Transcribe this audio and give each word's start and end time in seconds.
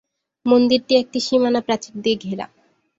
মন্দিরটি 0.45 0.93
একটি 0.95 1.19
সীমানা 1.19 1.61
প্রাচীর 1.61 1.93
দিয়ে 2.03 2.17
ঘেরা। 2.25 2.45